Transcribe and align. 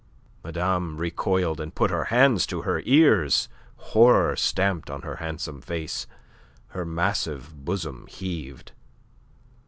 Madame 0.43 0.97
recoiled, 0.97 1.61
and 1.61 1.75
put 1.75 1.91
her 1.91 2.05
hands 2.05 2.47
to 2.47 2.63
her 2.63 2.81
ears, 2.85 3.47
horror 3.75 4.35
stamped 4.35 4.89
on 4.89 5.03
her 5.03 5.17
handsome 5.17 5.61
face. 5.61 6.07
Her 6.69 6.85
massive 6.85 7.63
bosom 7.63 8.07
heaved. 8.09 8.71